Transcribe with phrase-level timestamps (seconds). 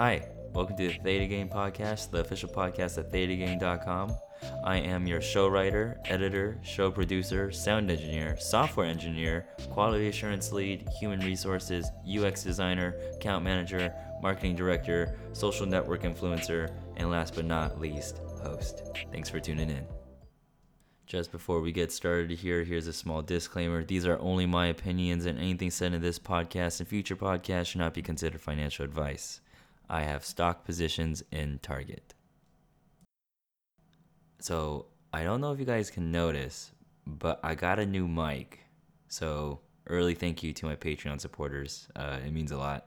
[0.00, 4.16] Hi, welcome to the Theta Gang Podcast, the official podcast at ThetaGang.com.
[4.64, 10.88] I am your show writer, editor, show producer, sound engineer, software engineer, quality assurance lead,
[10.98, 17.78] human resources, UX designer, account manager, marketing director, social network influencer, and last but not
[17.78, 18.80] least, host.
[19.12, 19.84] Thanks for tuning in.
[21.06, 23.84] Just before we get started here, here's a small disclaimer.
[23.84, 27.80] These are only my opinions, and anything said in this podcast and future podcasts should
[27.80, 29.42] not be considered financial advice.
[29.90, 32.14] I have stock positions in Target.
[34.38, 36.70] So, I don't know if you guys can notice,
[37.06, 38.60] but I got a new mic.
[39.08, 41.88] So, early thank you to my Patreon supporters.
[41.96, 42.86] Uh, it means a lot.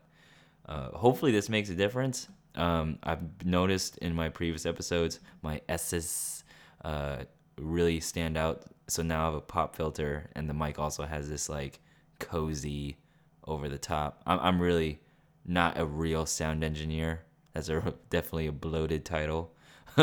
[0.65, 2.29] Uh, hopefully, this makes a difference.
[2.55, 6.45] Um, I've noticed in my previous episodes, my S's
[6.85, 7.23] uh,
[7.57, 8.63] really stand out.
[8.87, 11.81] So now I have a pop filter, and the mic also has this like
[12.19, 12.97] cozy
[13.45, 14.21] over the top.
[14.25, 14.99] I'm, I'm really
[15.45, 17.23] not a real sound engineer.
[17.53, 19.53] That's a definitely a bloated title.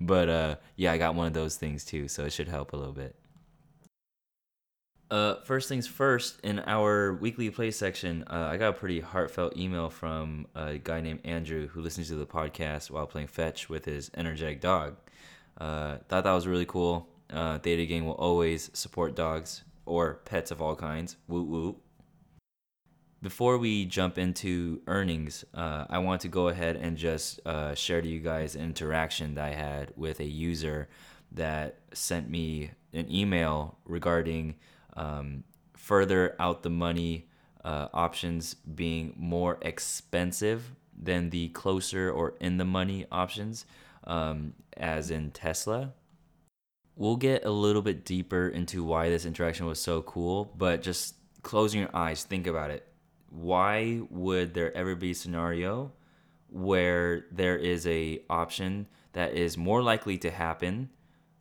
[0.00, 2.76] but uh, yeah, I got one of those things too, so it should help a
[2.76, 3.16] little bit.
[5.10, 9.56] Uh, first things first, in our weekly play section, uh, I got a pretty heartfelt
[9.56, 13.84] email from a guy named Andrew who listens to the podcast while playing fetch with
[13.84, 14.96] his energetic dog.
[15.58, 17.08] Uh, thought that was really cool.
[17.30, 21.16] Uh, Theta Gang will always support dogs or pets of all kinds.
[21.28, 21.76] Woot woot.
[23.24, 28.02] Before we jump into earnings, uh, I want to go ahead and just uh, share
[28.02, 30.90] to you guys an interaction that I had with a user
[31.32, 34.56] that sent me an email regarding
[34.94, 37.26] um, further out the money
[37.64, 43.64] uh, options being more expensive than the closer or in the money options
[44.06, 45.94] um, as in Tesla.
[46.94, 51.14] We'll get a little bit deeper into why this interaction was so cool, but just
[51.40, 52.86] closing your eyes, think about it.
[53.34, 55.90] Why would there ever be a scenario
[56.50, 60.90] where there is a option that is more likely to happen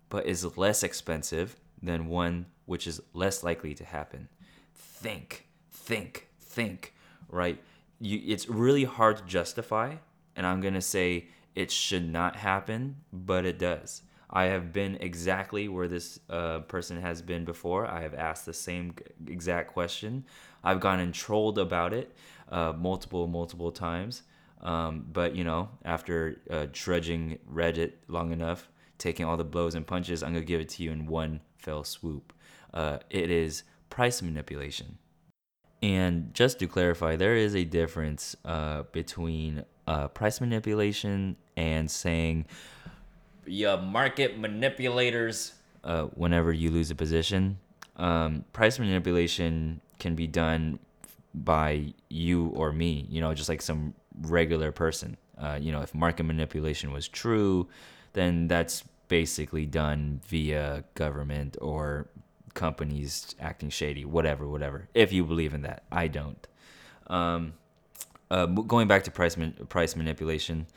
[0.10, 4.28] but is less expensive than one which is less likely to happen?
[4.74, 6.96] Think, think, think,
[7.30, 7.62] right?
[8.00, 9.98] You, it's really hard to justify,
[10.36, 14.02] and I'm going to say it should not happen, but it does.
[14.32, 17.86] I have been exactly where this uh, person has been before.
[17.86, 18.96] I have asked the same
[19.28, 20.26] exact question.
[20.64, 22.16] I've gotten trolled about it
[22.50, 24.24] uh, multiple, multiple times.
[24.62, 29.86] Um, but you know, after uh, trudging Reddit long enough, taking all the blows and
[29.86, 32.32] punches, I'm gonna give it to you in one fell swoop.
[32.74, 34.98] Uh, it is price manipulation.
[35.82, 42.46] And just to clarify, there is a difference uh, between uh, price manipulation and saying,
[43.46, 47.60] "Yeah, market manipulators." Uh, whenever you lose a position,
[47.98, 50.80] um, price manipulation can be done
[51.34, 53.08] by you or me.
[53.10, 55.18] You know, just like some regular person.
[55.38, 57.68] Uh, you know, if market manipulation was true,
[58.14, 62.08] then that's basically done via government or
[62.54, 64.88] companies acting shady, whatever, whatever.
[64.94, 66.48] If you believe in that, I don't.
[67.08, 67.54] Um,
[68.32, 69.38] uh, going back to price
[69.70, 70.68] price manipulation,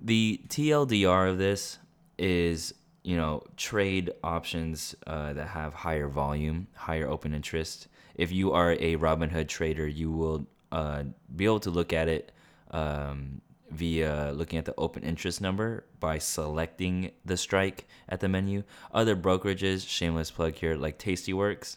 [0.00, 1.78] the TLDR of this
[2.18, 2.74] is
[3.04, 7.88] you know trade options uh, that have higher volume, higher open interest.
[8.18, 12.32] If you are a Robinhood trader, you will uh, be able to look at it
[12.72, 13.40] um,
[13.70, 18.64] via looking at the open interest number by selecting the strike at the menu.
[18.92, 21.76] Other brokerages, shameless plug here, like Tastyworks,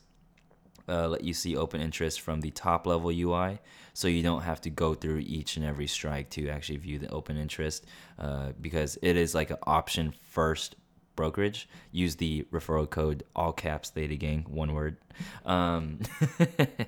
[0.90, 3.59] uh, let you see open interest from the top level UI,
[3.94, 7.09] so you don't have to go through each and every strike to actually view the
[7.09, 7.85] open interest,
[8.18, 10.75] uh, because it is like an option first
[11.22, 11.70] brokerage.
[11.92, 14.98] Use the referral code all caps Theta Gang, one word.
[15.46, 16.00] Um,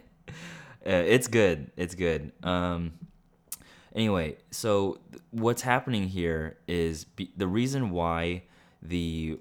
[0.82, 1.70] it's good.
[1.78, 2.32] It's good.
[2.42, 2.94] Um,
[3.94, 4.98] anyway, so
[5.30, 8.46] what's happening here is be, the reason why
[8.82, 9.38] the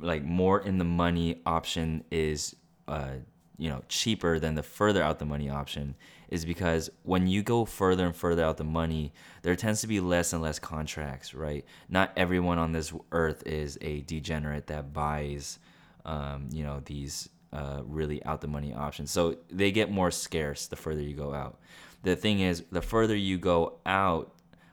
[0.00, 2.54] like more in the money option is
[2.86, 3.14] uh,
[3.58, 5.96] you know cheaper than the further out the money option
[6.30, 9.12] is because when you go further and further out the money
[9.42, 13.78] there tends to be less and less contracts right not everyone on this earth is
[13.80, 15.58] a degenerate that buys
[16.04, 20.66] um, you know these uh, really out the money options so they get more scarce
[20.66, 21.58] the further you go out
[22.02, 24.32] the thing is, the further you go out,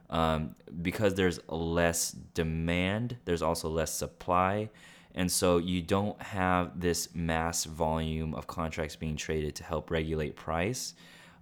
[0.10, 4.70] um, because there's less demand, there's also less supply.
[5.14, 10.36] And so you don't have this mass volume of contracts being traded to help regulate
[10.36, 10.94] price.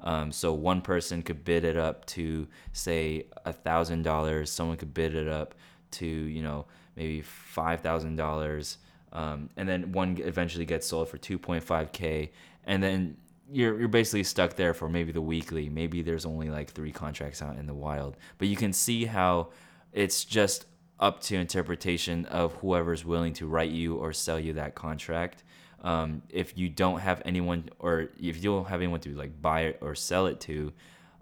[0.01, 4.51] Um, so one person could bid it up to say a thousand dollars.
[4.51, 5.56] Someone could bid it up
[5.92, 6.65] to you know
[6.95, 8.77] maybe five thousand um, dollars,
[9.12, 12.31] and then one eventually gets sold for two point five k.
[12.65, 13.18] And then
[13.51, 15.69] you're you're basically stuck there for maybe the weekly.
[15.69, 19.50] Maybe there's only like three contracts out in the wild, but you can see how
[19.94, 20.65] it's just
[21.00, 25.44] up to interpretation of whoever's willing to write you or sell you that contract.
[25.83, 29.62] Um, if you don't have anyone, or if you don't have anyone to like buy
[29.62, 30.74] it or sell it to,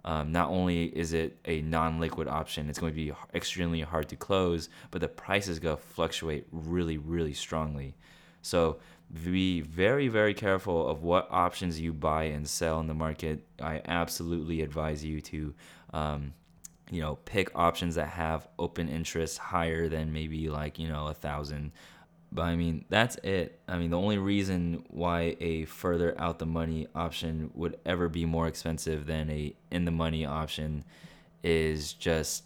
[0.04, 4.16] um, not only is it a non-liquid option, it's going to be extremely hard to
[4.16, 7.94] close, but the price is going to fluctuate really, really strongly.
[8.42, 8.78] So
[9.12, 13.46] be very, very careful of what options you buy and sell in the market.
[13.60, 15.54] I absolutely advise you to,
[15.92, 16.34] um,
[16.90, 21.14] you know, pick options that have open interest higher than maybe like you know a
[21.14, 21.72] thousand.
[22.34, 23.60] But I mean, that's it.
[23.68, 28.26] I mean, the only reason why a further out the money option would ever be
[28.26, 30.84] more expensive than a in the money option
[31.44, 32.42] is just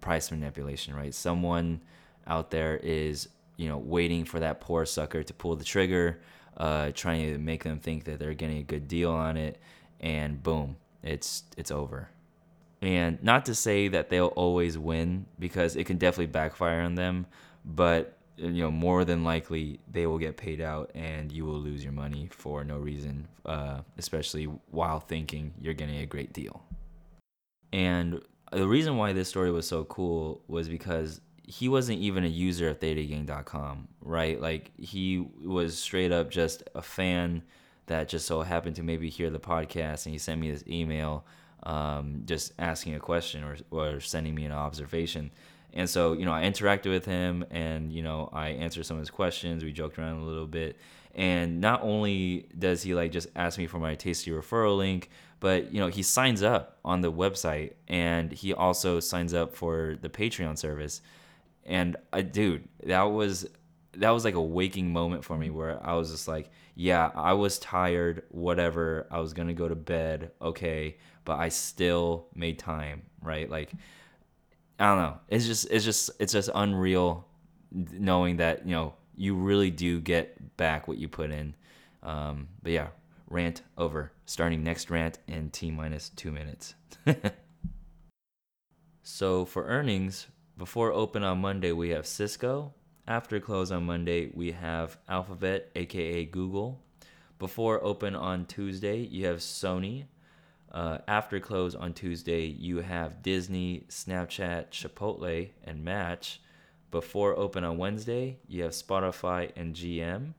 [0.00, 1.12] price manipulation, right?
[1.12, 1.80] Someone
[2.26, 6.20] out there is you know, waiting for that poor sucker to pull the trigger,
[6.56, 9.58] uh, trying to make them think that they're getting a good deal on it,
[10.00, 12.08] and boom, it's it's over.
[12.82, 17.26] And not to say that they'll always win because it can definitely backfire on them,
[17.64, 21.82] but you know more than likely they will get paid out and you will lose
[21.84, 26.62] your money for no reason, uh, especially while thinking you're getting a great deal.
[27.72, 28.20] And
[28.52, 32.68] the reason why this story was so cool was because he wasn't even a user
[32.68, 34.40] of thetagang.com, right?
[34.40, 37.42] Like he was straight up just a fan
[37.86, 41.26] that just so happened to maybe hear the podcast and he sent me this email
[41.64, 45.30] um, just asking a question or, or sending me an observation.
[45.74, 49.00] And so, you know, I interacted with him and, you know, I answered some of
[49.00, 49.64] his questions.
[49.64, 50.76] We joked around a little bit.
[51.14, 55.10] And not only does he like just ask me for my tasty referral link,
[55.40, 59.96] but, you know, he signs up on the website and he also signs up for
[60.00, 61.02] the Patreon service
[61.66, 63.46] and I, dude, that was
[63.96, 67.32] that was like a waking moment for me where I was just like, yeah, I
[67.34, 69.06] was tired, whatever.
[69.10, 73.48] I was gonna go to bed, okay, but I still made time, right?
[73.48, 73.70] Like,
[74.78, 75.18] I don't know.
[75.28, 77.26] It's just, it's just, it's just unreal
[77.74, 81.54] knowing that you know you really do get back what you put in.
[82.02, 82.88] Um, but yeah,
[83.28, 84.12] rant over.
[84.26, 86.74] Starting next rant in t minus two minutes.
[89.02, 90.26] so for earnings,
[90.56, 92.72] before open on Monday, we have Cisco.
[93.06, 96.80] After close on Monday, we have Alphabet, aka Google.
[97.38, 100.04] Before open on Tuesday, you have Sony.
[100.74, 106.40] Uh, after close on Tuesday, you have Disney, Snapchat, Chipotle, and Match.
[106.90, 110.34] Before open on Wednesday, you have Spotify and GM.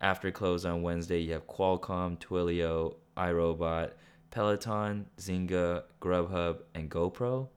[0.00, 3.90] After close on Wednesday, you have Qualcomm, Twilio, iRobot,
[4.30, 7.48] Peloton, Zynga, Grubhub, and GoPro.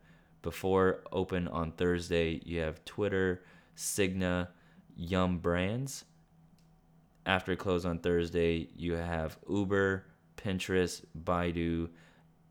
[0.41, 3.43] Before open on Thursday, you have Twitter,
[3.77, 4.47] Cigna,
[4.95, 6.05] Yum Brands.
[7.27, 10.05] After close on Thursday, you have Uber,
[10.37, 11.89] Pinterest, Baidu,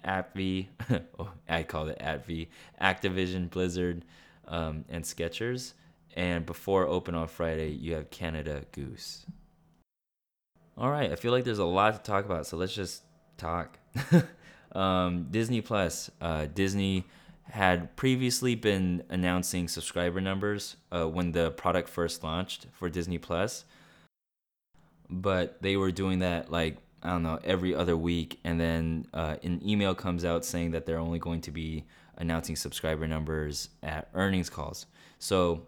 [0.04, 0.66] AppV,
[1.19, 2.48] oh, I call it AppV,
[2.81, 4.04] Activision, Blizzard,
[4.46, 5.72] um, and Skechers.
[6.16, 9.26] And before open on Friday, you have Canada Goose.
[10.76, 13.02] All right, I feel like there's a lot to talk about, so let's just
[13.36, 13.78] talk.
[14.72, 17.04] um, Disney Plus, uh, Disney
[17.44, 23.64] had previously been announcing subscriber numbers uh, when the product first launched for Disney Plus,
[25.10, 29.37] but they were doing that like I don't know every other week, and then uh,
[29.42, 31.84] an email comes out saying that they're only going to be
[32.16, 34.87] announcing subscriber numbers at earnings calls.
[35.18, 35.66] So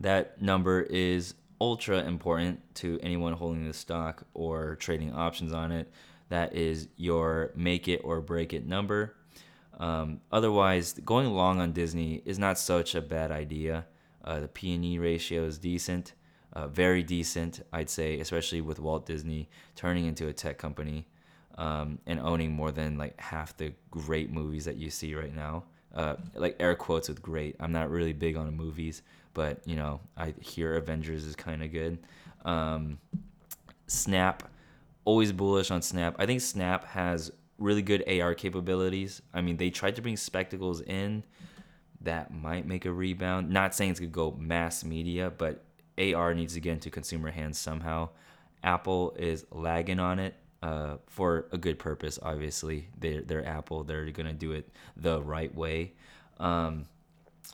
[0.00, 5.90] that number is ultra important to anyone holding the stock or trading options on it.
[6.28, 9.16] That is your make it or break it number.
[9.78, 13.86] Um, otherwise, going long on Disney is not such a bad idea.
[14.22, 16.12] Uh, the P and E ratio is decent,
[16.52, 21.06] uh, very decent, I'd say, especially with Walt Disney turning into a tech company
[21.56, 25.64] um, and owning more than like half the great movies that you see right now.
[25.94, 27.56] Uh, like air quotes with great.
[27.58, 29.02] I'm not really big on movies,
[29.34, 31.98] but you know, I hear Avengers is kind of good.
[32.44, 32.98] Um,
[33.86, 34.44] Snap,
[35.04, 36.14] always bullish on Snap.
[36.18, 39.20] I think Snap has really good AR capabilities.
[39.34, 41.24] I mean, they tried to bring spectacles in
[42.00, 43.50] that might make a rebound.
[43.50, 45.64] Not saying it's gonna go mass media, but
[46.00, 48.08] AR needs to get into consumer hands somehow.
[48.62, 52.18] Apple is lagging on it uh, for a good purpose.
[52.22, 53.84] Obviously, they're, they're Apple.
[53.84, 55.92] They're gonna do it the right way.
[56.38, 56.86] Um,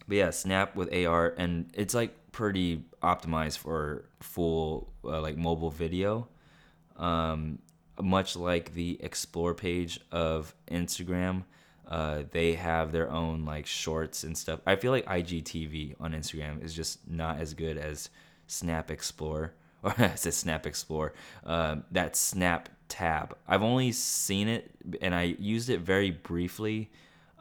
[0.09, 5.71] but yeah, Snap with AR, and it's like pretty optimized for full uh, like mobile
[5.71, 6.29] video.
[6.97, 7.59] Um,
[8.01, 11.45] much like the explore page of Instagram,
[11.89, 14.61] uh, they have their own like shorts and stuff.
[14.67, 18.11] I feel like IGTV on Instagram is just not as good as
[18.47, 21.15] Snap Explore, or I said Snap Explore.
[21.45, 23.37] Uh, that Snap tab.
[23.49, 26.91] I've only seen it and I used it very briefly,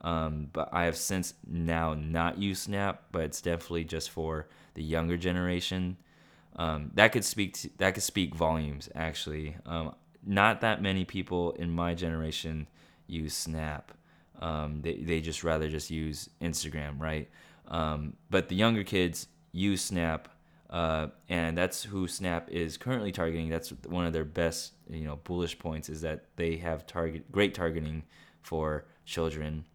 [0.03, 3.03] um, but I have since now not used Snap.
[3.11, 5.97] But it's definitely just for the younger generation.
[6.57, 9.57] Um, that could speak to, that could speak volumes actually.
[9.65, 9.93] Um,
[10.25, 12.67] not that many people in my generation
[13.07, 13.91] use Snap.
[14.39, 17.29] Um, they they just rather just use Instagram, right?
[17.67, 20.27] Um, but the younger kids use Snap,
[20.69, 23.49] uh, and that's who Snap is currently targeting.
[23.49, 27.53] That's one of their best, you know, bullish points is that they have target great
[27.53, 28.03] targeting
[28.41, 29.65] for children.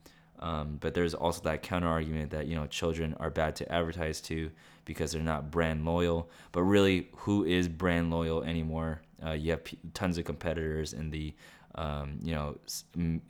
[0.41, 4.23] Um, but there's also that counter argument that you know children are bad to advertise
[4.23, 4.51] to
[4.85, 6.31] because they're not brand loyal.
[6.53, 9.03] But really, who is brand loyal anymore?
[9.25, 11.35] Uh, you have p- tons of competitors in the,
[11.75, 12.57] um, you know,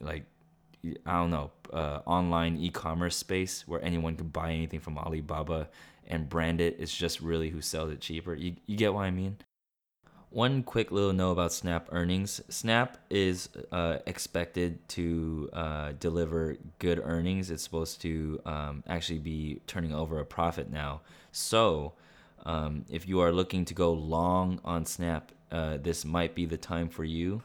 [0.00, 0.24] like
[1.06, 5.68] I don't know, uh, online e-commerce space where anyone can buy anything from Alibaba
[6.06, 6.76] and brand it.
[6.78, 8.34] It's just really who sells it cheaper.
[8.34, 9.36] You, you get what I mean?
[10.30, 12.40] One quick little note about Snap earnings.
[12.48, 17.50] Snap is uh, expected to uh, deliver good earnings.
[17.50, 21.00] It's supposed to um, actually be turning over a profit now.
[21.32, 21.94] So,
[22.46, 26.56] um, if you are looking to go long on Snap, uh, this might be the
[26.56, 27.42] time for you.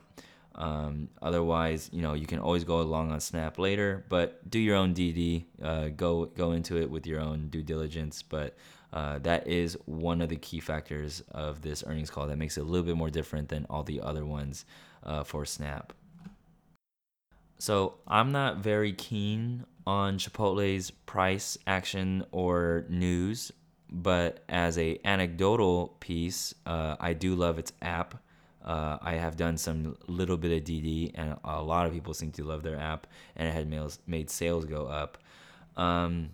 [0.56, 4.76] Um, otherwise, you know, you can always go along on Snap later, but do your
[4.76, 5.44] own DD.
[5.62, 8.22] Uh, go go into it with your own due diligence.
[8.22, 8.56] But
[8.94, 12.62] uh, that is one of the key factors of this earnings call that makes it
[12.62, 14.66] a little bit more different than all the other ones
[15.04, 15.92] uh, for Snap.
[17.58, 23.52] So I'm not very keen on Chipotle's price action or news,
[23.90, 28.16] but as a anecdotal piece, uh, I do love its app.
[28.66, 32.32] Uh, I have done some little bit of DD, and a lot of people seem
[32.32, 33.06] to love their app,
[33.36, 35.20] and it had made, sales go up.
[35.78, 36.32] Um,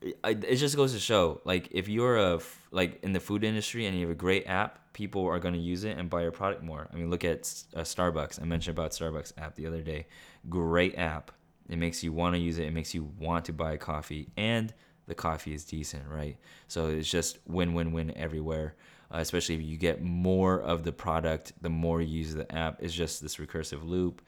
[0.00, 2.40] it just goes to show, like, if you're a
[2.70, 5.60] like in the food industry and you have a great app, people are going to
[5.60, 6.88] use it and buy your product more.
[6.90, 7.40] I mean, look at
[7.76, 8.40] uh, Starbucks.
[8.40, 10.06] I mentioned about Starbucks app the other day.
[10.48, 11.30] Great app.
[11.68, 12.64] It makes you want to use it.
[12.64, 14.72] It makes you want to buy coffee, and
[15.06, 16.38] the coffee is decent, right?
[16.68, 18.76] So it's just win, win, win everywhere
[19.12, 22.76] uh, especially if you get more of the product, the more you use the app.
[22.80, 24.22] It's just this recursive loop.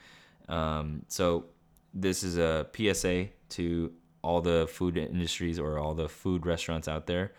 [0.48, 1.46] Um, so
[1.94, 7.06] this is a PSA to all the food industries or all the food restaurants out
[7.06, 7.32] there.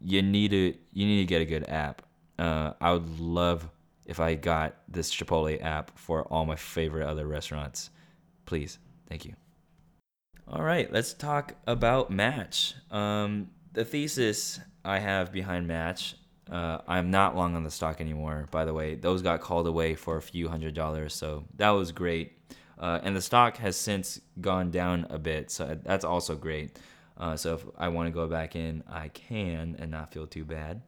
[0.00, 2.02] You need to you need to get a good app.
[2.38, 3.68] Uh, I would love
[4.06, 7.90] if I got this Chipotle app for all my favorite other restaurants.
[8.44, 9.34] Please, thank you.
[10.46, 12.74] All right, let's talk about Match.
[12.90, 16.16] Um, the thesis I have behind Match
[16.50, 18.94] uh, I'm not long on the stock anymore, by the way.
[18.94, 22.38] Those got called away for a few hundred dollars, so that was great.
[22.78, 26.78] Uh, and the stock has since gone down a bit, so that's also great.
[27.16, 30.44] Uh, so if I want to go back in, I can and not feel too
[30.44, 30.82] bad.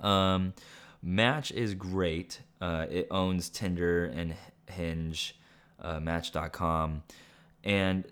[0.00, 0.54] Um,
[1.02, 2.40] Match is great.
[2.60, 4.34] Uh, it owns Tinder and
[4.68, 5.38] Hinge,
[5.78, 7.02] uh, Match.com,
[7.62, 8.04] and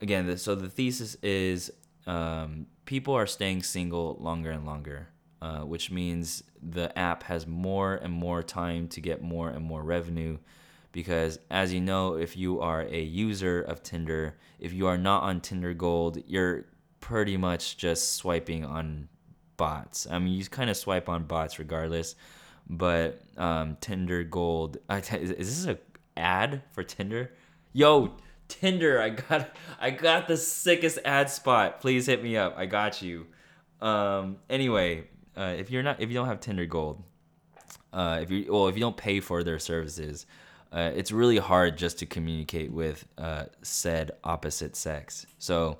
[0.00, 1.72] again, so the thesis is
[2.06, 5.08] um, people are staying single longer and longer
[5.42, 9.82] uh, which means the app has more and more time to get more and more
[9.82, 10.38] revenue.
[10.92, 15.22] Because as you know, if you are a user of Tinder, if you are not
[15.22, 16.64] on Tinder Gold, you're
[17.00, 19.08] pretty much just swiping on
[19.56, 20.06] bots.
[20.10, 22.16] I mean, you kind of swipe on bots regardless,
[22.68, 24.78] but um, Tinder Gold.
[24.90, 25.78] is, is this a
[26.18, 27.30] ad for Tinder?
[27.72, 28.16] Yo,
[28.48, 29.50] Tinder, I got
[29.80, 31.80] I got the sickest ad spot.
[31.80, 32.54] Please hit me up.
[32.56, 33.26] I got you.
[33.80, 35.04] Um, anyway,
[35.36, 37.02] uh, if you're not if you don't have Tinder Gold,
[37.92, 40.26] uh, if you well if you don't pay for their services,
[40.72, 45.26] uh, it's really hard just to communicate with uh, said opposite sex.
[45.38, 45.78] So,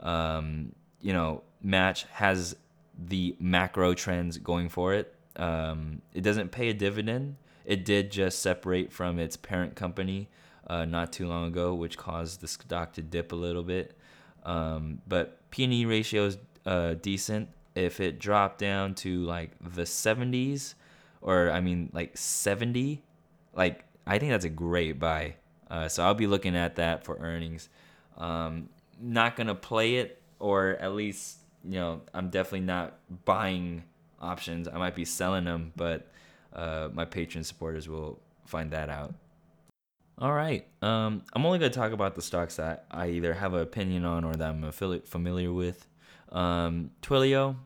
[0.00, 2.56] um, you know, Match has
[2.98, 5.14] the macro trends going for it.
[5.36, 7.36] Um, it doesn't pay a dividend.
[7.64, 10.28] It did just separate from its parent company
[10.66, 13.96] uh, not too long ago, which caused the stock to dip a little bit.
[14.44, 20.74] Um, but P&E ratio is uh, decent if it dropped down to like the 70s
[21.20, 23.02] or I mean like 70,
[23.54, 25.36] like I think that's a great buy.
[25.70, 27.68] Uh, so I'll be looking at that for earnings.
[28.16, 28.68] Um,
[29.00, 33.84] not gonna play it, or at least you know I'm definitely not buying
[34.20, 34.66] options.
[34.66, 36.10] I might be selling them, but
[36.52, 39.14] uh, my Patreon supporters will find that out.
[40.20, 40.66] All right.
[40.82, 44.24] Um, I'm only gonna talk about the stocks that I either have an opinion on
[44.24, 45.86] or that I'm familiar with.
[46.32, 47.56] Um, Twilio,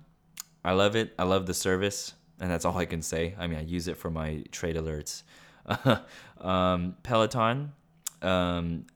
[0.64, 1.14] I love it.
[1.18, 3.34] I love the service, and that's all I can say.
[3.38, 5.22] I mean, I use it for my trade alerts.
[6.40, 7.72] um, Peloton,
[8.20, 8.86] um,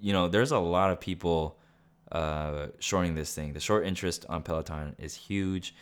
[0.00, 1.58] you know, there's a lot of people
[2.12, 3.52] uh, shorting this thing.
[3.52, 5.74] The short interest on Peloton is huge,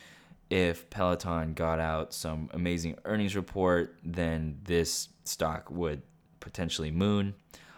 [0.51, 6.03] if Peloton got out some amazing earnings report, then this stock would
[6.41, 7.35] potentially moon.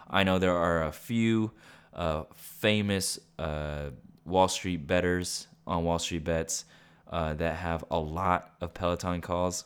[0.09, 1.51] I know there are a few
[1.93, 3.89] uh, famous uh,
[4.25, 6.65] Wall Street betters on Wall Street Bets
[7.09, 9.65] uh, that have a lot of Peloton calls,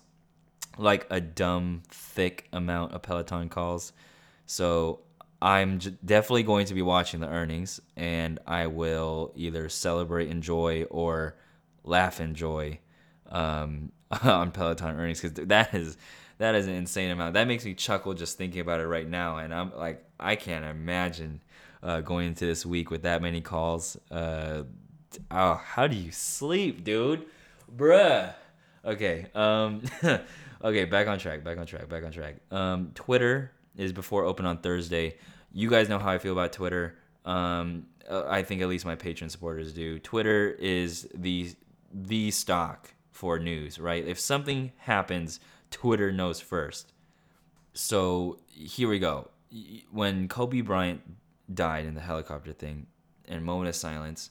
[0.78, 3.94] like a dumb, thick amount of Peloton calls.
[4.46, 5.00] So
[5.42, 10.44] I'm j- definitely going to be watching the earnings, and I will either celebrate and
[10.44, 11.36] joy or
[11.84, 12.80] laugh and joy
[13.30, 13.92] um,
[14.24, 15.98] on Peloton earnings because that is
[16.38, 17.36] that is an insane amount.
[17.36, 20.66] That makes me chuckle just thinking about it right now, and I'm like, I can't
[20.66, 21.42] imagine
[21.84, 23.98] uh, going into this week with that many calls.
[24.10, 24.64] Uh,
[25.30, 27.26] oh, how do you sleep, dude?
[27.76, 28.34] Bruh.
[28.86, 29.28] Okay.
[29.34, 29.82] Um,
[30.64, 30.86] okay.
[30.86, 31.44] Back on track.
[31.44, 31.90] Back on track.
[31.90, 32.36] Back on track.
[32.52, 35.18] Um, Twitter is before open on Thursday.
[35.54, 36.98] You guys know how I feel about Twitter.
[37.26, 40.00] Um, uh, I think at least my Patreon supporters do.
[40.00, 41.54] Twitter is the
[41.94, 44.06] the stock for news, right?
[44.06, 45.40] If something happens,
[45.70, 46.94] Twitter knows first.
[47.74, 49.30] So here we go.
[49.92, 51.02] When Kobe Bryant
[51.54, 52.88] died in the helicopter thing,
[53.32, 54.30] and moment of silence.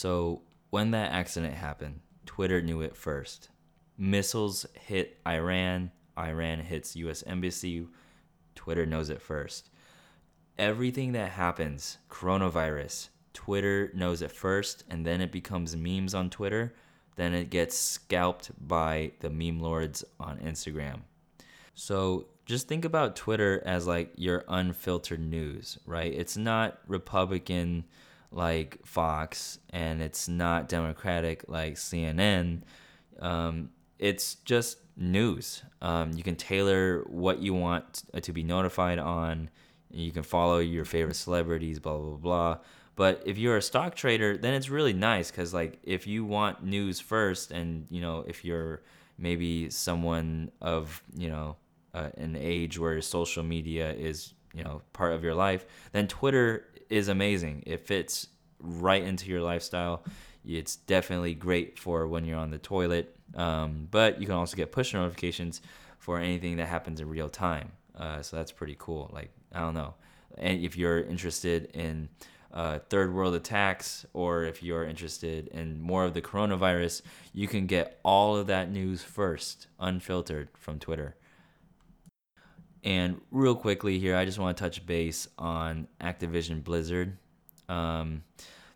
[0.00, 0.40] So
[0.70, 3.50] when that accident happened, Twitter knew it first.
[3.98, 7.86] Missiles hit Iran, Iran hits US embassy,
[8.54, 9.68] Twitter knows it first.
[10.58, 16.72] Everything that happens, coronavirus, Twitter knows it first and then it becomes memes on Twitter,
[17.16, 21.00] then it gets scalped by the meme lords on Instagram.
[21.74, 26.10] So just think about Twitter as like your unfiltered news, right?
[26.14, 27.84] It's not Republican
[28.32, 32.62] like Fox and it's not Democratic like CNN.
[33.20, 35.62] Um, it's just news.
[35.82, 39.50] Um, you can tailor what you want to be notified on.
[39.90, 42.58] You can follow your favorite celebrities, blah, blah, blah.
[42.96, 46.64] But if you're a stock trader, then it's really nice because, like, if you want
[46.64, 48.82] news first, and you know, if you're
[49.16, 51.56] maybe someone of you know
[51.94, 56.66] uh, an age where social media is you know part of your life, then Twitter
[56.90, 57.62] is amazing.
[57.66, 60.04] It fits right into your lifestyle.
[60.44, 64.72] It's definitely great for when you're on the toilet, um, but you can also get
[64.72, 65.60] push notifications
[65.98, 67.72] for anything that happens in real time.
[67.96, 69.10] Uh, so that's pretty cool.
[69.12, 69.94] Like I don't know,
[70.38, 72.08] and if you're interested in
[72.52, 77.66] uh, third world attacks, or if you're interested in more of the coronavirus, you can
[77.66, 81.14] get all of that news first, unfiltered from Twitter.
[82.82, 87.18] And real quickly here, I just want to touch base on Activision Blizzard.
[87.68, 88.22] Um,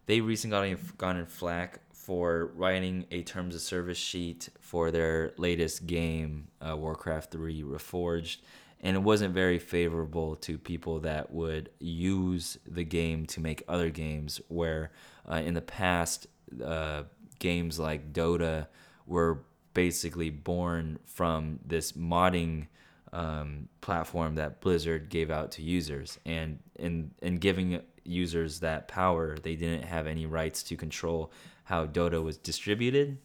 [0.06, 5.86] they recently got in flack for writing a terms of service sheet for their latest
[5.86, 8.38] game, uh, Warcraft 3 Reforged,
[8.80, 13.88] and it wasn't very favorable to people that would use the game to make other
[13.88, 14.38] games.
[14.48, 14.92] Where
[15.30, 16.26] uh, in the past,
[16.62, 17.04] uh,
[17.38, 18.66] games like Dota
[19.06, 22.66] were basically born from this modding
[23.14, 29.38] um, platform that Blizzard gave out to users, and in in giving users that power,
[29.38, 31.33] they didn't have any rights to control
[31.64, 33.16] how Dota was distributed,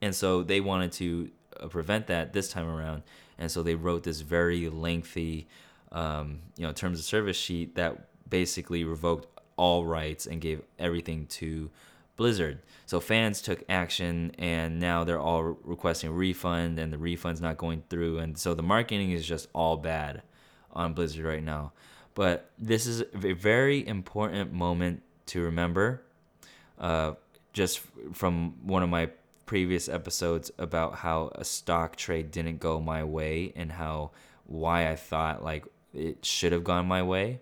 [0.00, 3.02] and so they wanted to uh, prevent that this time around.
[3.38, 5.46] And so they wrote this very lengthy,
[5.92, 11.26] um, you know, terms of service sheet that basically revoked all rights and gave everything
[11.26, 11.70] to
[12.18, 12.58] Blizzard.
[12.84, 17.82] So fans took action, and now they're all requesting refund, and the refund's not going
[17.88, 20.20] through, and so the marketing is just all bad
[20.72, 21.72] on Blizzard right now.
[22.14, 26.02] But this is a very important moment to remember.
[26.78, 27.12] Uh,
[27.52, 27.80] just
[28.12, 29.10] from one of my
[29.46, 34.10] previous episodes about how a stock trade didn't go my way and how
[34.44, 37.40] why I thought like it should have gone my way.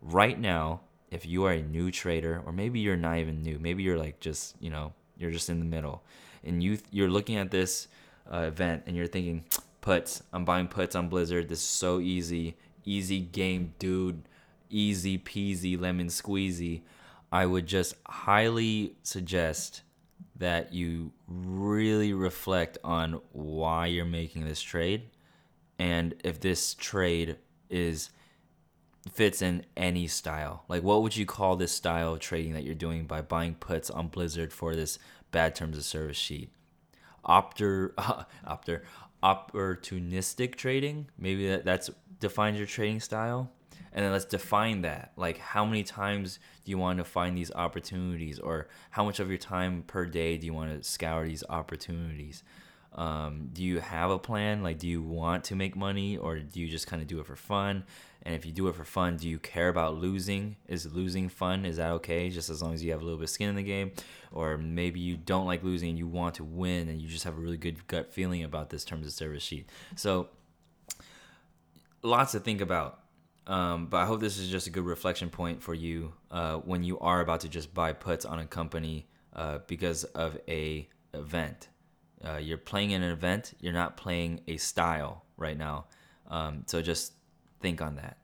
[0.00, 0.80] Right now,
[1.12, 4.18] if you are a new trader or maybe you're not even new, maybe you're like
[4.18, 6.02] just, you know, you're just in the middle
[6.42, 7.86] and you you're looking at this
[8.32, 9.44] uh, event and you're thinking
[9.82, 11.48] puts, I'm buying puts on Blizzard.
[11.48, 12.56] This is so easy.
[12.84, 14.22] Easy game, dude.
[14.70, 16.80] Easy peasy lemon squeezy.
[17.30, 19.82] I would just highly suggest
[20.36, 25.02] that you really reflect on why you're making this trade
[25.78, 27.36] and if this trade
[27.68, 28.10] is
[29.10, 30.64] fits in any style.
[30.68, 33.90] Like what would you call this style of trading that you're doing by buying puts
[33.90, 34.98] on Blizzard for this
[35.30, 36.50] bad terms of service sheet?
[37.24, 38.82] Opter uh, opter
[39.22, 41.08] opportunistic trading?
[41.18, 43.50] Maybe that that's defines your trading style
[43.92, 47.50] and then let's define that like how many times do you want to find these
[47.52, 51.42] opportunities or how much of your time per day do you want to scour these
[51.48, 52.44] opportunities
[52.94, 54.62] Um, do you have a plan?
[54.62, 57.26] Like, do you want to make money or do you just kind of do it
[57.26, 57.84] for fun?
[58.24, 60.56] And if you do it for fun, do you care about losing?
[60.68, 61.64] Is losing fun?
[61.64, 62.30] Is that okay?
[62.30, 63.92] Just as long as you have a little bit of skin in the game?
[64.30, 67.36] Or maybe you don't like losing and you want to win and you just have
[67.36, 69.68] a really good gut feeling about this terms of service sheet.
[69.96, 70.28] So,
[72.02, 73.00] lots to think about.
[73.46, 76.84] Um, but I hope this is just a good reflection point for you uh, when
[76.84, 81.68] you are about to just buy puts on a company uh, because of a event.
[82.24, 83.54] Uh, you're playing in an event.
[83.60, 85.86] You're not playing a style right now.
[86.28, 87.14] Um, so just
[87.62, 88.18] think on that.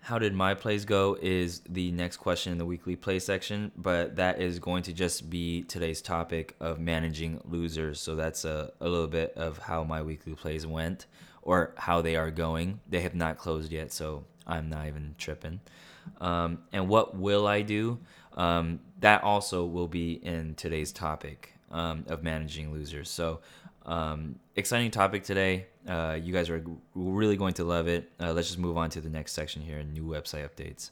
[0.00, 4.14] How did my plays go is the next question in the weekly play section, but
[4.16, 8.00] that is going to just be today's topic of managing losers.
[8.00, 11.06] So that's a, a little bit of how my weekly plays went
[11.42, 12.78] or how they are going.
[12.88, 15.58] They have not closed yet, so I'm not even tripping.
[16.20, 17.98] Um, and what will I do?
[18.36, 23.10] Um, that also will be in today's topic um, of managing losers.
[23.10, 23.40] So,
[23.84, 25.66] um, exciting topic today.
[25.86, 28.10] Uh, you guys are really going to love it.
[28.20, 30.90] Uh, let's just move on to the next section here new website updates.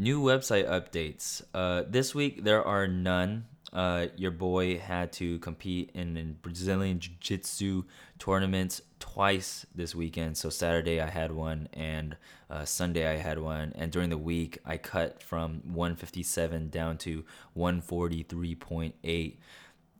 [0.00, 1.42] New website updates.
[1.52, 3.46] Uh, this week there are none.
[3.72, 7.82] Uh, your boy had to compete in, Brazilian Jiu Jitsu
[8.18, 8.80] tournaments
[9.18, 10.36] twice this weekend.
[10.36, 12.16] So Saturday I had one, and
[12.48, 13.72] uh, Sunday I had one.
[13.74, 17.24] And during the week I cut from 157 down to
[17.56, 19.36] 143.8.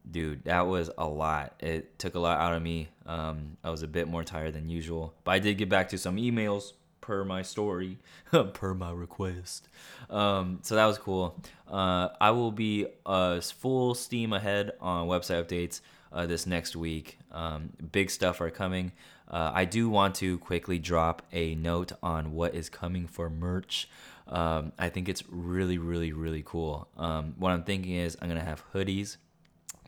[0.09, 1.55] Dude, that was a lot.
[1.59, 2.91] It took a lot out of me.
[3.07, 5.99] Um, I was a bit more tired than usual, but I did get back to
[5.99, 7.99] some emails per my story,
[8.53, 9.69] per my request.
[10.11, 11.43] Um, so that was cool.
[11.67, 15.81] Uh, I will be uh, full steam ahead on website updates
[16.13, 17.19] uh, this next week.
[17.33, 18.93] Um, big stuff are coming.
[19.31, 23.89] Uh, I do want to quickly drop a note on what is coming for merch.
[24.27, 26.89] Um, I think it's really, really, really cool.
[26.97, 29.17] Um, what I'm thinking is I'm gonna have hoodies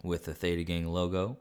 [0.02, 1.36] with the Theta Gang logo.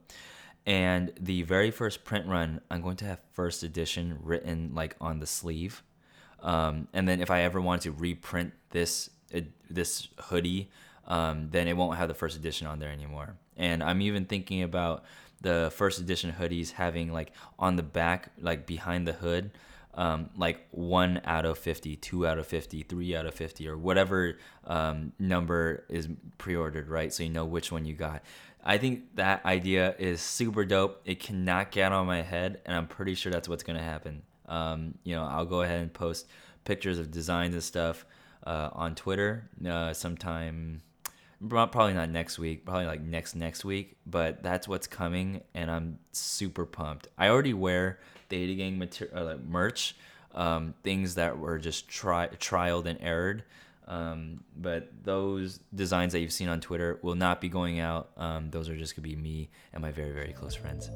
[0.65, 5.19] And the very first print run, I'm going to have first edition written like on
[5.19, 5.83] the sleeve.
[6.41, 10.69] Um, and then if I ever want to reprint this uh, this hoodie,
[11.07, 13.35] um, then it won't have the first edition on there anymore.
[13.57, 15.03] And I'm even thinking about
[15.41, 19.51] the first edition hoodies having like on the back, like behind the hood,
[19.95, 23.77] um, like one out of 50, two out of 50, three out of 50, or
[23.77, 26.07] whatever um, number is
[26.37, 27.11] pre ordered, right?
[27.11, 28.23] So you know which one you got.
[28.63, 31.01] I think that idea is super dope.
[31.05, 34.21] It cannot get on my head, and I'm pretty sure that's what's gonna happen.
[34.47, 36.27] Um, you know, I'll go ahead and post
[36.65, 38.05] pictures of designs and stuff
[38.45, 40.81] uh, on Twitter uh, sometime.
[41.47, 45.99] Probably not next week, probably like next next week, but that's what's coming, and I'm
[46.11, 47.07] super pumped.
[47.17, 49.95] I already wear Theta Gang material, uh, like merch,
[50.35, 53.43] um, things that were just tri- trialed and errored.
[53.87, 58.09] Um, but those designs that you've seen on Twitter will not be going out.
[58.17, 60.89] Um, those are just gonna be me and my very, very close friends.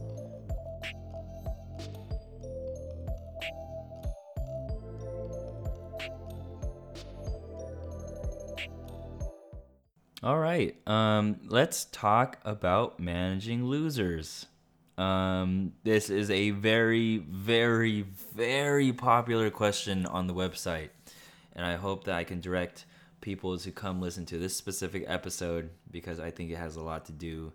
[10.23, 14.45] All right, um, let's talk about managing losers.
[14.97, 20.89] Um, this is a very, very, very popular question on the website
[21.55, 22.85] and I hope that I can direct
[23.21, 27.05] people to come listen to this specific episode because I think it has a lot
[27.05, 27.53] to do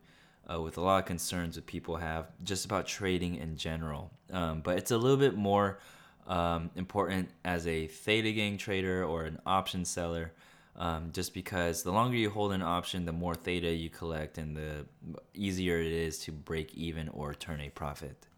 [0.50, 4.10] uh, with a lot of concerns that people have just about trading in general.
[4.32, 5.78] Um, but it's a little bit more
[6.26, 10.32] um, important as a theta gang trader or an option seller.
[10.78, 14.56] Um, just because the longer you hold an option, the more theta you collect, and
[14.56, 14.86] the
[15.34, 18.28] easier it is to break even or turn a profit.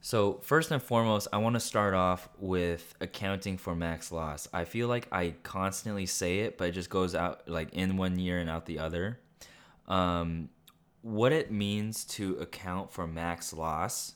[0.00, 4.48] So, first and foremost, I want to start off with accounting for max loss.
[4.54, 8.18] I feel like I constantly say it, but it just goes out like in one
[8.18, 9.20] year and out the other.
[9.86, 10.48] Um,
[11.02, 14.15] what it means to account for max loss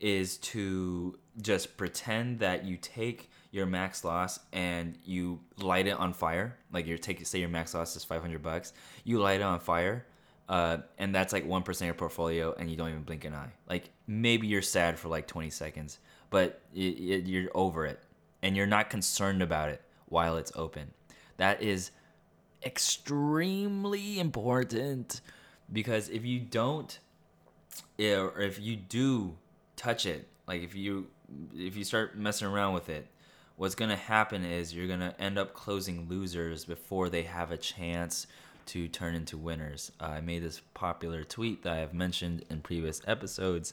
[0.00, 6.12] is to just pretend that you take your max loss and you light it on
[6.12, 6.56] fire.
[6.72, 8.72] Like you're taking, say your max loss is 500 bucks.
[9.04, 10.06] You light it on fire
[10.48, 13.52] uh, and that's like 1% of your portfolio and you don't even blink an eye.
[13.68, 15.98] Like maybe you're sad for like 20 seconds,
[16.30, 18.00] but it, it, you're over it
[18.42, 20.90] and you're not concerned about it while it's open.
[21.36, 21.90] That is
[22.64, 25.20] extremely important
[25.72, 26.98] because if you don't,
[27.98, 29.36] or if you do
[29.78, 31.06] touch it, like if you
[31.54, 33.06] if you start messing around with it,
[33.56, 38.26] what's gonna happen is you're gonna end up closing losers before they have a chance
[38.66, 39.92] to turn into winners.
[40.00, 43.72] Uh, I made this popular tweet that I have mentioned in previous episodes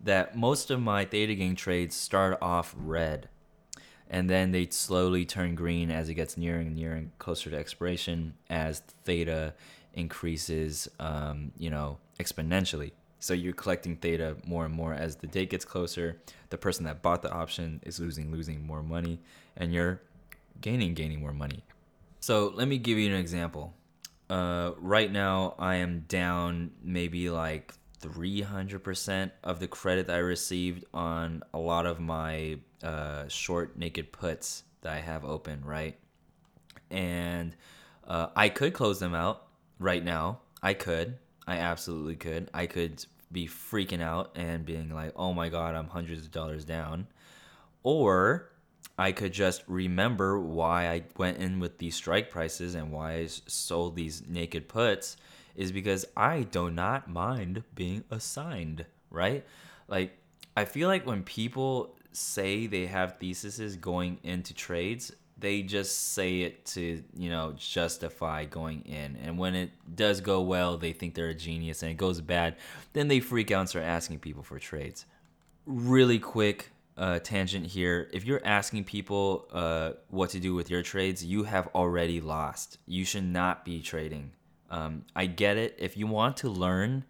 [0.00, 3.28] that most of my Theta Gang trades start off red.
[4.10, 8.34] and then they slowly turn green as it gets nearer and nearer closer to expiration
[8.50, 9.54] as theta
[9.94, 12.92] increases, um, you know, exponentially.
[13.22, 16.20] So you're collecting theta more and more as the date gets closer.
[16.50, 19.20] The person that bought the option is losing, losing more money,
[19.56, 20.02] and you're
[20.60, 21.62] gaining, gaining more money.
[22.18, 23.74] So let me give you an example.
[24.28, 30.84] Uh, right now, I am down maybe like 300% of the credit that I received
[30.92, 35.96] on a lot of my uh, short naked puts that I have open, right?
[36.90, 37.54] And
[38.04, 39.46] uh, I could close them out
[39.78, 40.40] right now.
[40.60, 41.18] I could.
[41.46, 42.50] I absolutely could.
[42.54, 46.64] I could be freaking out and being like, oh my God, I'm hundreds of dollars
[46.64, 47.06] down.
[47.82, 48.50] Or
[48.98, 53.26] I could just remember why I went in with these strike prices and why I
[53.26, 55.16] sold these naked puts
[55.56, 59.44] is because I do not mind being assigned, right?
[59.88, 60.18] Like,
[60.56, 66.42] I feel like when people say they have theses going into trades, they just say
[66.42, 69.16] it to, you know, justify going in.
[69.16, 72.54] And when it does go well, they think they're a genius and it goes bad,
[72.92, 75.04] then they freak out and start asking people for trades.
[75.66, 78.08] Really quick uh, tangent here.
[78.12, 82.78] If you're asking people uh, what to do with your trades, you have already lost.
[82.86, 84.30] You should not be trading.
[84.70, 85.74] Um, I get it.
[85.76, 87.04] If you want to learn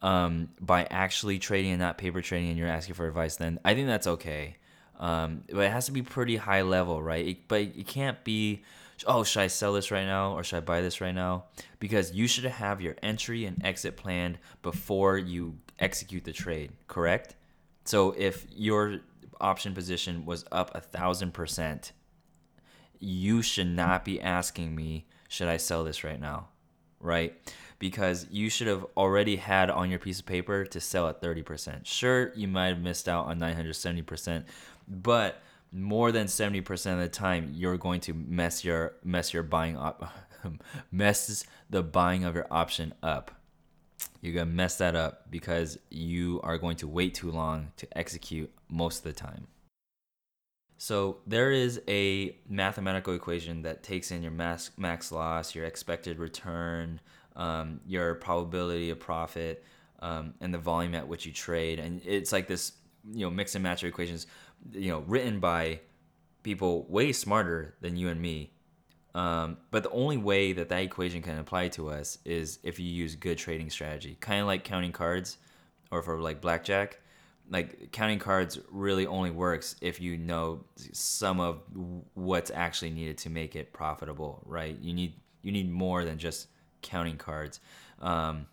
[0.00, 3.74] um, by actually trading and not paper trading and you're asking for advice, then I
[3.74, 4.58] think that's okay.
[4.98, 7.26] Um, but it has to be pretty high level, right?
[7.26, 8.62] It, but it can't be,
[9.06, 11.44] oh, should I sell this right now or should I buy this right now?
[11.80, 17.34] Because you should have your entry and exit planned before you execute the trade, correct?
[17.84, 19.00] So if your
[19.40, 21.92] option position was up a thousand percent,
[23.00, 26.48] you should not be asking me, should I sell this right now?
[27.04, 27.34] right?
[27.78, 31.84] Because you should have already had on your piece of paper to sell at 30%.
[31.84, 34.44] Sure, you might have missed out on 970%,
[34.88, 35.42] but
[35.72, 40.12] more than 70% of the time you're going to mess your mess your buying up
[40.92, 43.30] messes the buying of your option up.
[44.20, 47.98] You're going to mess that up because you are going to wait too long to
[47.98, 49.46] execute most of the time.
[50.76, 56.18] So there is a mathematical equation that takes in your max, max loss, your expected
[56.18, 57.00] return,
[57.36, 59.64] um, your probability of profit,
[60.00, 61.78] um, and the volume at which you trade.
[61.78, 62.72] And it's like this,
[63.10, 64.26] you know, mix and match of equations,
[64.72, 65.80] you know, written by
[66.42, 68.50] people way smarter than you and me.
[69.14, 72.86] Um, but the only way that that equation can apply to us is if you
[72.86, 75.38] use good trading strategy, kind of like counting cards,
[75.90, 77.00] or for like blackjack.
[77.50, 81.60] Like counting cards really only works if you know some of
[82.14, 84.78] what's actually needed to make it profitable right?
[84.80, 86.48] You need you need more than just
[86.80, 87.60] counting cards.
[88.00, 88.46] Um,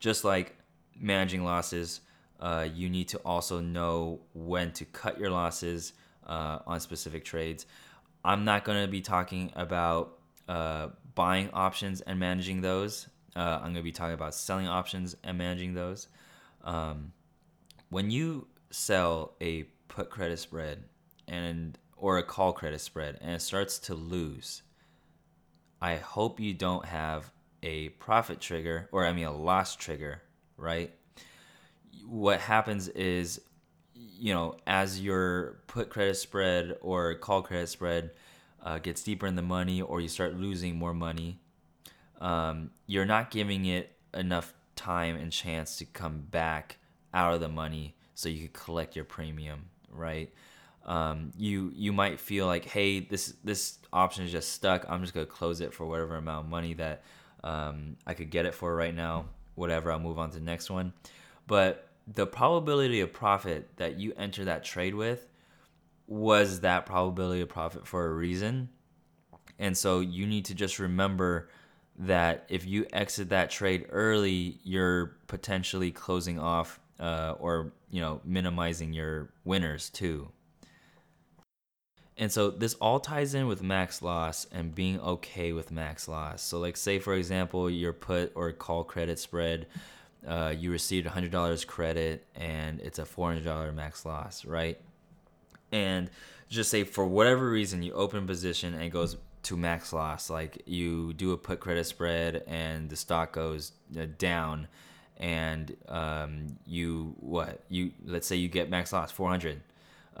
[0.00, 0.54] just like
[1.00, 2.00] managing losses
[2.40, 5.92] uh, you need to also know when to cut your losses
[6.26, 7.66] uh, on specific trades.
[8.24, 10.18] I'm not going to be talking about
[10.48, 13.08] uh, buying options and managing those.
[13.36, 16.08] Uh, i'm going to be talking about selling options and managing those.
[16.62, 17.12] Um,
[17.90, 20.84] when you sell a put credit spread
[21.28, 24.62] and or a call credit spread and it starts to lose,
[25.80, 27.30] I hope you don't have
[27.62, 30.22] a profit trigger or I mean a loss trigger,
[30.56, 30.92] right?
[32.06, 33.40] What happens is
[33.94, 38.10] you know, as your put credit spread or call credit spread
[38.62, 41.38] uh, gets deeper in the money or you start losing more money,
[42.20, 46.78] um, you're not giving it enough time and chance to come back
[47.12, 50.32] out of the money so you could collect your premium, right?
[50.86, 54.84] Um, you you might feel like, hey, this this option is just stuck.
[54.88, 57.02] I'm just gonna close it for whatever amount of money that
[57.42, 59.26] um, I could get it for right now.
[59.54, 60.92] Whatever, I'll move on to the next one.
[61.46, 65.26] But the probability of profit that you enter that trade with
[66.06, 68.68] was that probability of profit for a reason.
[69.58, 71.48] And so you need to just remember
[71.98, 78.20] that if you exit that trade early, you're potentially closing off uh, or you know
[78.24, 80.28] minimizing your winners too.
[82.16, 86.42] And so this all ties in with max loss and being okay with max loss.
[86.42, 89.66] So like say for example your put or call credit spread,
[90.26, 94.80] uh, you received hundred dollars credit and it's a four hundred dollar max loss, right?
[95.72, 96.10] And
[96.48, 100.62] just say for whatever reason you open a position and goes to max loss, like
[100.66, 104.68] you do a put credit spread and the stock goes uh, down
[105.16, 109.60] and um, you what you let's say you get max loss 400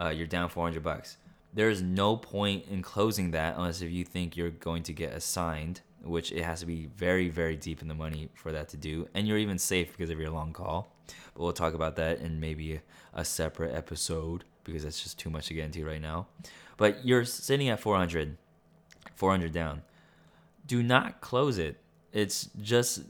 [0.00, 1.16] uh, you're down 400 bucks
[1.52, 5.80] there's no point in closing that unless if you think you're going to get assigned
[6.04, 9.08] which it has to be very very deep in the money for that to do
[9.14, 10.94] and you're even safe because of your long call
[11.34, 12.80] but we'll talk about that in maybe
[13.12, 16.26] a, separate episode because that's just too much to get into right now.
[16.76, 18.36] But you're sitting at 400,
[19.14, 19.82] 400 down.
[20.66, 21.76] Do not close it.
[22.12, 23.02] It's just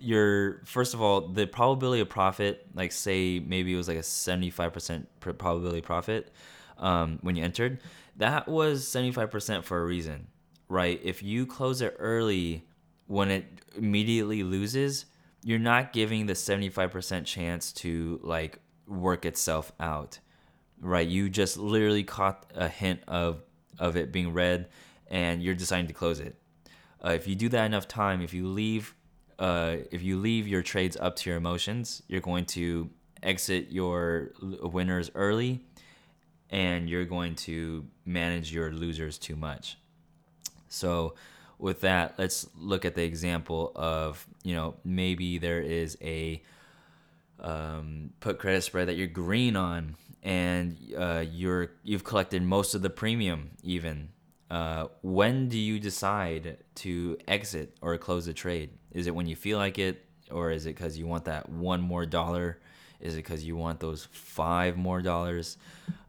[0.00, 4.00] your first of all the probability of profit like say maybe it was like a
[4.00, 6.32] 75% probability profit
[6.76, 7.78] um, when you entered
[8.16, 10.26] that was 75% for a reason
[10.68, 11.00] right?
[11.02, 12.66] If you close it early
[13.06, 13.44] when it
[13.76, 15.06] immediately loses
[15.46, 20.18] you're not giving the 75% chance to like work itself out
[20.80, 21.08] right?
[21.08, 23.42] You just literally caught a hint of
[23.78, 24.68] of it being red
[25.08, 26.36] and you're deciding to close it.
[27.04, 28.94] Uh, if you do that enough time if you leave
[29.38, 32.88] uh, if you leave your trades up to your emotions, you're going to
[33.22, 35.64] exit your winners early
[36.50, 39.76] and you're going to manage your losers too much.
[40.74, 41.14] So,
[41.58, 46.42] with that, let's look at the example of, you know, maybe there is a
[47.40, 52.82] um, put credit spread that you're green on and uh, you're you've collected most of
[52.82, 54.08] the premium even
[54.50, 58.70] uh, when do you decide to exit or close the trade?
[58.92, 61.80] Is it when you feel like it, or is it because you want that one
[61.80, 62.58] more dollar?
[63.00, 65.56] Is it because you want those five more dollars?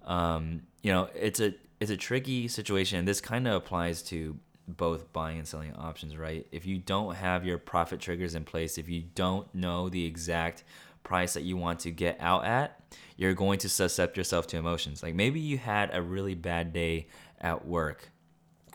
[0.06, 3.06] Um, you know, it's a it's a tricky situation.
[3.06, 6.48] This kind of applies to both buying and selling options, right?
[6.52, 10.64] If you don't have your profit triggers in place, if you don't know the exact
[11.04, 12.80] price that you want to get out at,
[13.16, 15.04] you're going to suscept yourself to emotions.
[15.04, 17.08] Like maybe you had a really bad day
[17.40, 18.10] at work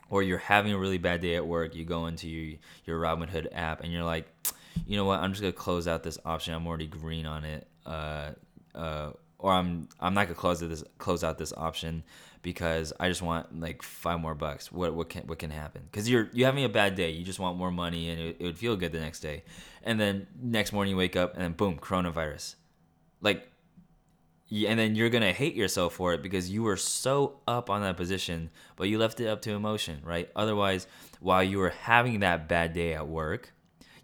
[0.09, 3.47] or you're having a really bad day at work, you go into your your Robinhood
[3.53, 4.27] app and you're like,
[4.85, 6.53] you know what, I'm just gonna close out this option.
[6.53, 7.67] I'm already green on it.
[7.85, 8.31] Uh,
[8.75, 12.03] uh, or I'm I'm not gonna close this close out this option
[12.41, 14.71] because I just want like five more bucks.
[14.71, 15.83] What what can what can happen?
[15.89, 17.11] Because you're you having a bad day.
[17.11, 19.43] You just want more money and it, it would feel good the next day,
[19.83, 22.55] and then next morning you wake up and then boom, coronavirus.
[23.21, 23.47] Like
[24.51, 27.95] and then you're gonna hate yourself for it because you were so up on that
[27.95, 30.29] position, but you left it up to emotion, right?
[30.35, 30.87] Otherwise,
[31.21, 33.53] while you were having that bad day at work,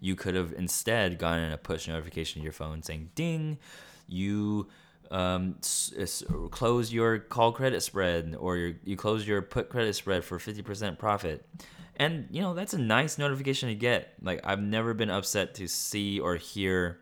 [0.00, 3.58] you could have instead gotten a push notification to your phone saying, "Ding,
[4.06, 4.68] you
[5.10, 9.94] um, s- s- close your call credit spread, or your, you close your put credit
[9.94, 11.46] spread for fifty percent profit."
[11.96, 14.14] And you know that's a nice notification to get.
[14.22, 17.00] Like I've never been upset to see or hear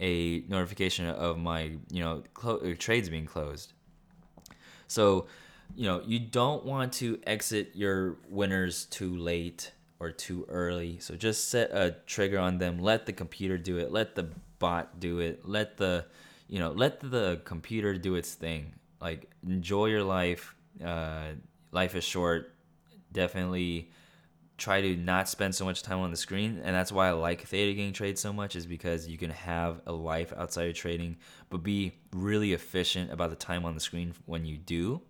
[0.00, 3.72] a notification of my you know clo- uh, trades being closed.
[4.86, 5.26] So,
[5.74, 10.98] you know, you don't want to exit your winners too late or too early.
[11.00, 12.78] So just set a trigger on them.
[12.78, 13.90] Let the computer do it.
[13.90, 15.48] Let the bot do it.
[15.48, 16.06] Let the
[16.54, 18.74] you know let the computer do its thing.
[19.00, 20.54] Like enjoy your life.
[20.82, 21.30] Uh,
[21.72, 22.54] life is short.
[23.10, 23.90] Definitely
[24.56, 27.40] try to not spend so much time on the screen and that's why i like
[27.40, 31.16] theta gang trade so much is because you can have a life outside of trading
[31.50, 35.02] but be really efficient about the time on the screen when you do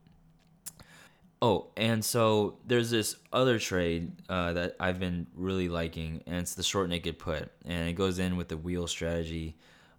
[1.43, 6.55] oh and so there's this other trade uh, that i've been really liking and it's
[6.55, 9.55] the short naked put and it goes in with the wheel strategy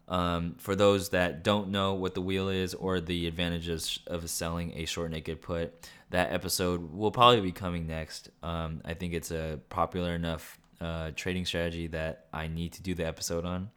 [0.07, 4.73] um, for those that don't know what the wheel is or the advantages of selling
[4.75, 5.73] a short naked put,
[6.11, 8.29] that episode will probably be coming next.
[8.43, 12.93] Um, I think it's a popular enough uh, trading strategy that I need to do
[12.93, 13.69] the episode on.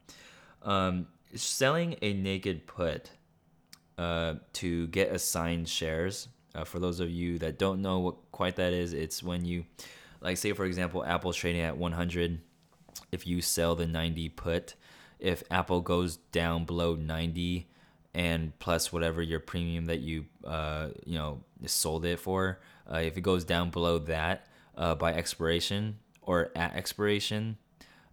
[0.62, 3.10] Um, selling a naked put
[3.96, 6.28] uh, to get assigned shares.
[6.54, 9.64] Uh, for those of you that don't know what quite that is, it's when you,
[10.20, 12.40] like, say for example, Apple's trading at 100.
[13.12, 14.74] If you sell the 90 put,
[15.18, 17.68] if Apple goes down below 90
[18.14, 23.16] and plus whatever your premium that you uh, you know sold it for, uh, if
[23.16, 27.56] it goes down below that uh, by expiration or at expiration,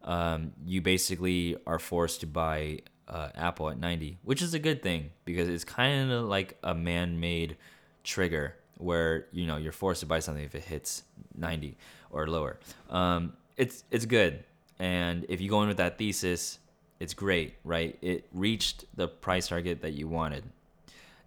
[0.03, 4.81] um, you basically are forced to buy uh, Apple at 90, which is a good
[4.81, 7.57] thing because it's kind of like a man-made
[8.03, 11.03] trigger where you know you're forced to buy something if it hits
[11.37, 11.77] 90
[12.11, 12.59] or lower.
[12.89, 14.43] Um, it's it's good,
[14.79, 16.59] and if you go in with that thesis,
[16.99, 17.97] it's great, right?
[18.01, 20.43] It reached the price target that you wanted.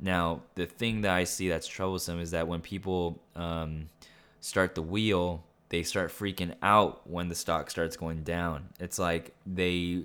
[0.00, 3.88] Now, the thing that I see that's troublesome is that when people um,
[4.40, 8.68] start the wheel, they start freaking out when the stock starts going down.
[8.80, 10.04] It's like they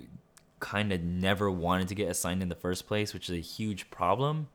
[0.60, 3.90] kind of never wanted to get assigned in the first place, which is a huge
[3.90, 4.48] problem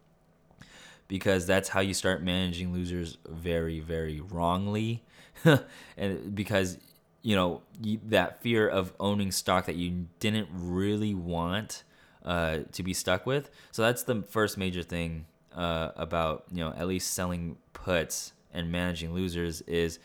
[1.07, 5.03] because that's how you start managing losers very, very wrongly.
[5.97, 6.77] and because
[7.21, 7.61] you know
[8.05, 11.83] that fear of owning stock that you didn't really want
[12.23, 13.49] uh, to be stuck with.
[13.71, 18.71] So that's the first major thing uh, about you know at least selling puts and
[18.71, 19.99] managing losers is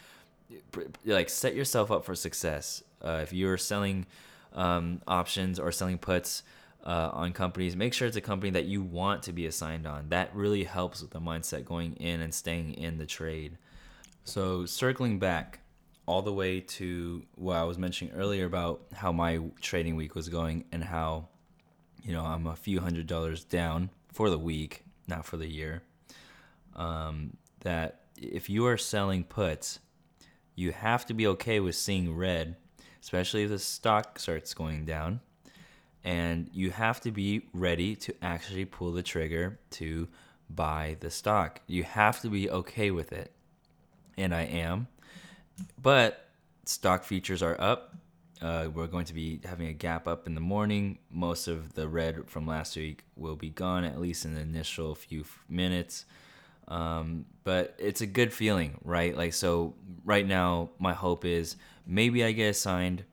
[1.04, 2.82] like set yourself up for success.
[3.02, 4.06] Uh, if you're selling
[4.52, 6.42] um, options or selling puts,
[6.84, 10.08] uh, on companies, make sure it's a company that you want to be assigned on.
[10.10, 13.56] That really helps with the mindset going in and staying in the trade.
[14.24, 15.60] So, circling back
[16.06, 20.28] all the way to what I was mentioning earlier about how my trading week was
[20.28, 21.28] going and how,
[22.02, 25.82] you know, I'm a few hundred dollars down for the week, not for the year.
[26.76, 29.78] Um, that if you are selling puts,
[30.54, 32.56] you have to be okay with seeing red,
[33.02, 35.20] especially if the stock starts going down
[36.04, 40.06] and you have to be ready to actually pull the trigger to
[40.50, 41.60] buy the stock.
[41.66, 43.32] You have to be okay with it.
[44.16, 44.86] And I am.
[45.80, 46.28] But
[46.64, 47.94] stock futures are up.
[48.42, 50.98] Uh, we're going to be having a gap up in the morning.
[51.10, 54.94] Most of the red from last week will be gone, at least in the initial
[54.94, 56.04] few minutes.
[56.68, 59.16] Um, but it's a good feeling, right?
[59.16, 59.74] Like, so
[60.04, 63.04] right now, my hope is maybe I get assigned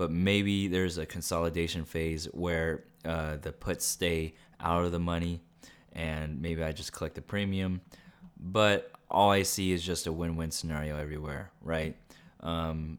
[0.00, 5.42] but maybe there's a consolidation phase where uh, the puts stay out of the money
[5.92, 7.82] and maybe I just collect the premium.
[8.38, 11.96] But all I see is just a win win scenario everywhere, right?
[12.40, 12.98] Um,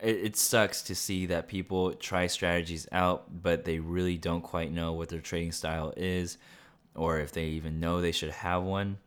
[0.00, 4.70] it, it sucks to see that people try strategies out, but they really don't quite
[4.70, 6.38] know what their trading style is
[6.94, 8.98] or if they even know they should have one.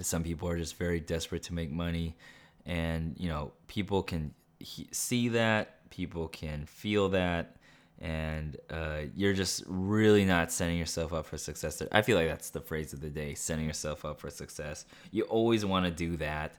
[0.00, 2.16] Some people are just very desperate to make money,
[2.64, 7.56] and you know, people can he- see that people can feel that
[8.00, 11.82] and uh, you're just really not setting yourself up for success.
[11.90, 14.84] I feel like that's the phrase of the day: setting yourself up for success.
[15.10, 16.56] You always want to do that.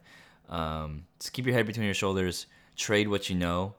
[0.49, 2.47] Um, just keep your head between your shoulders.
[2.75, 3.75] Trade what you know,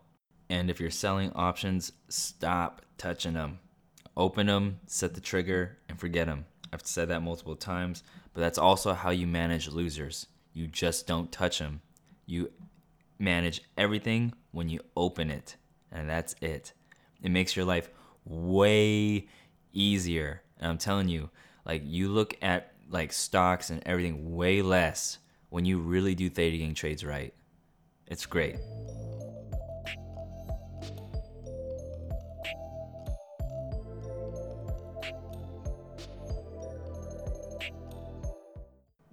[0.49, 3.59] and if you're selling options, stop touching them.
[4.17, 6.45] Open them, set the trigger, and forget them.
[6.73, 8.03] I've said that multiple times,
[8.35, 10.27] but that's also how you manage losers.
[10.53, 11.81] You just don't touch them.
[12.27, 12.51] You
[13.19, 15.57] manage everything when you open it.
[15.93, 16.73] And that's it.
[17.23, 17.91] It makes your life
[18.25, 19.29] way
[19.73, 20.43] easier.
[20.59, 21.31] And I'm telling you,
[21.65, 25.19] like you look at like stocks and everything way less
[25.49, 27.35] when you really do theta gang trades right.
[28.07, 28.57] It's great.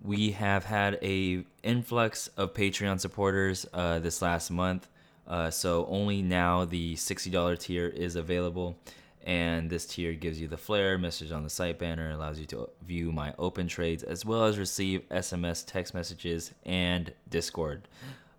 [0.08, 4.88] we have had a influx of Patreon supporters uh, this last month.
[5.28, 8.78] Uh, so only now the $60 tier is available.
[9.24, 12.70] And this tier gives you the flare message on the site banner, allows you to
[12.86, 17.90] view my open trades, as well as receive SMS text messages and Discord.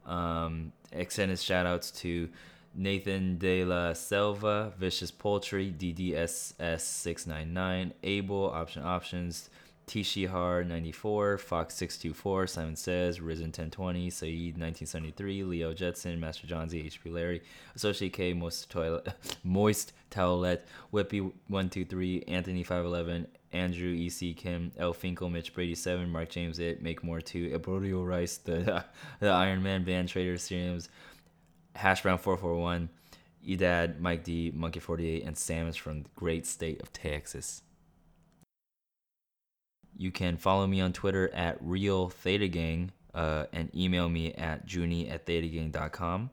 [0.06, 2.30] Um, extended shout outs to
[2.74, 9.50] Nathan De La Selva, Vicious Poultry, DDSS699, Able, Option Options,
[9.88, 16.82] Tishihar 94, Fox 624, Simon Says, Risen 1020, Saeed 1973, Leo Jetson, Master John Z,
[16.82, 17.42] HP Larry,
[17.74, 19.08] Associate K, Moist Toilet,
[19.44, 20.60] Moist Towelette,
[20.92, 26.82] Whippy 123, Anthony 511, Andrew EC Kim, L Finkel, Mitch Brady 7, Mark James It,
[26.82, 28.84] Make More 2, Eborio Rice, the
[29.20, 30.88] the Iron Man Van Trader Series,
[31.74, 32.90] Hash Brown 441,
[33.48, 37.62] Edad, Mike D, Monkey 48, and Sam is from the great state of Texas.
[39.98, 44.64] You can follow me on Twitter at Real Theta Gang uh, and email me at
[44.64, 46.30] junie at thetagang.com.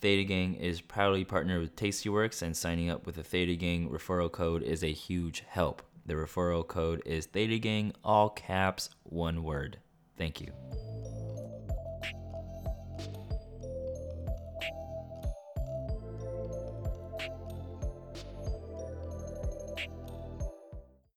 [0.00, 4.30] Theta Gang is proudly partnered with Tastyworks, and signing up with a Theta Gang referral
[4.30, 5.82] code is a huge help.
[6.06, 9.78] The referral code is Theta Gang, all caps, one word.
[10.16, 10.52] Thank you.